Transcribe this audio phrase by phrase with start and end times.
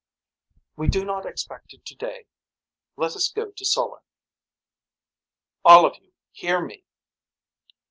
[0.77, 2.25] We do not expect it today.
[2.95, 4.01] Let us go to Soller.
[5.63, 6.85] All of you hear me.